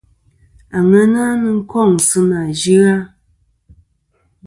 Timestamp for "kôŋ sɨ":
1.69-2.19